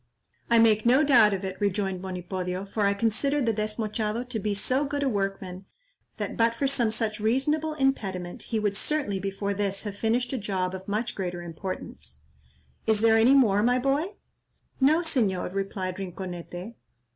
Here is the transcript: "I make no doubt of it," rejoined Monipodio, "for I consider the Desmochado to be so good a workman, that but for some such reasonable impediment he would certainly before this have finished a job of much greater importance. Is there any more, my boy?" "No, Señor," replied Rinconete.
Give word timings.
"I 0.49 0.57
make 0.57 0.83
no 0.83 1.03
doubt 1.03 1.31
of 1.31 1.45
it," 1.45 1.57
rejoined 1.61 2.01
Monipodio, 2.01 2.65
"for 2.65 2.87
I 2.87 2.95
consider 2.95 3.39
the 3.39 3.53
Desmochado 3.53 4.23
to 4.29 4.39
be 4.39 4.55
so 4.55 4.83
good 4.83 5.03
a 5.03 5.07
workman, 5.07 5.65
that 6.17 6.35
but 6.35 6.55
for 6.55 6.67
some 6.67 6.89
such 6.89 7.19
reasonable 7.19 7.75
impediment 7.75 8.41
he 8.49 8.59
would 8.59 8.75
certainly 8.75 9.19
before 9.19 9.53
this 9.53 9.83
have 9.83 9.95
finished 9.95 10.33
a 10.33 10.39
job 10.39 10.73
of 10.73 10.87
much 10.87 11.13
greater 11.13 11.43
importance. 11.43 12.23
Is 12.87 13.01
there 13.01 13.15
any 13.17 13.35
more, 13.35 13.61
my 13.61 13.77
boy?" 13.77 14.15
"No, 14.79 15.01
Señor," 15.01 15.53
replied 15.53 15.97
Rinconete. 15.99 16.73